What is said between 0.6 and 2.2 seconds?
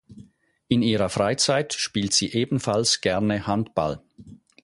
In ihrer Freizeit spielt